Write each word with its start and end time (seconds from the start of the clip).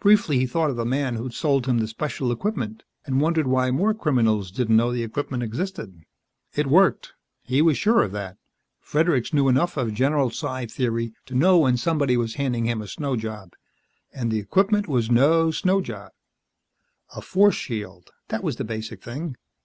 Briefly 0.00 0.36
he 0.40 0.48
thought 0.48 0.70
of 0.70 0.74
the 0.74 0.84
man 0.84 1.14
who'd 1.14 1.32
sold 1.32 1.66
him 1.66 1.78
the 1.78 1.86
special 1.86 2.32
equipment, 2.32 2.82
and 3.06 3.20
wondered 3.20 3.46
why 3.46 3.70
more 3.70 3.94
criminals 3.94 4.50
didn't 4.50 4.74
know 4.76 4.92
the 4.92 5.04
equipment 5.04 5.44
existed. 5.44 6.00
It 6.56 6.66
worked; 6.66 7.12
he 7.44 7.62
was 7.62 7.78
sure 7.78 8.02
of 8.02 8.10
that. 8.10 8.38
Fredericks 8.80 9.32
knew 9.32 9.46
enough 9.46 9.76
of 9.76 9.94
general 9.94 10.30
psi 10.30 10.66
theory 10.66 11.12
to 11.26 11.36
know 11.36 11.58
when 11.60 11.76
somebody 11.76 12.16
was 12.16 12.34
handing 12.34 12.64
him 12.66 12.82
a 12.82 12.88
snow 12.88 13.14
job. 13.14 13.52
And 14.12 14.32
the 14.32 14.40
equipment 14.40 14.88
was 14.88 15.08
no 15.08 15.52
snow 15.52 15.80
job. 15.80 16.10
A 17.14 17.22
force 17.22 17.54
shield, 17.54 18.10
that 18.26 18.42
was 18.42 18.56
the 18.56 18.64
basic 18.64 19.00
thing. 19.04 19.36